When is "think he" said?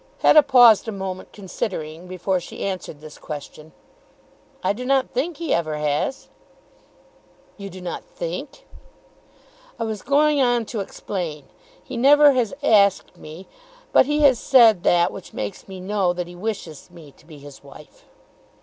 5.11-5.53